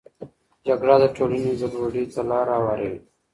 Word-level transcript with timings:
جګړه 0.65 0.95
د 1.01 1.05
ټولنې 1.15 1.51
ګډوډي 1.59 2.03
ته 2.13 2.21
لاره 2.29 2.53
هواروي. 2.59 2.99